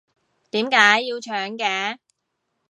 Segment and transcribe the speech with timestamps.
[0.49, 1.99] 點解要搶嘅？